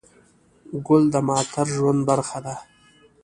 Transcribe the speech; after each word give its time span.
ګل 0.87 1.03
د 1.13 1.15
معطر 1.27 1.67
ژوند 1.75 2.01
برخه 2.09 2.37
ده. 2.45 2.55